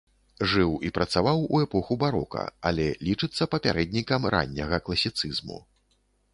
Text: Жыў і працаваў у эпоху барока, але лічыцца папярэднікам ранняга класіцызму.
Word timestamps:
Жыў 0.51 0.71
і 0.87 0.89
працаваў 0.95 1.43
у 1.57 1.59
эпоху 1.65 1.97
барока, 2.05 2.43
але 2.71 2.87
лічыцца 3.09 3.43
папярэднікам 3.55 4.21
ранняга 4.39 4.83
класіцызму. 4.89 5.63